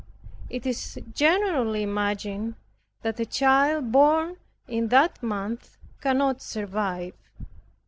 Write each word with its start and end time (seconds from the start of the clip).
It 0.49 0.65
is 0.65 0.99
generally 1.13 1.83
imagined 1.83 2.55
that 3.03 3.19
a 3.19 3.25
child 3.27 3.91
born 3.91 4.37
in 4.67 4.87
that 4.87 5.21
month 5.21 5.77
cannot 6.01 6.41
survive. 6.41 7.13